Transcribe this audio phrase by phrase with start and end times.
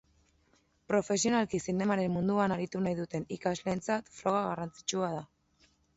[0.91, 5.25] Profesionalki zinemaren munduan aritu nahi duten ikasleentzat froga garrantzitsua da.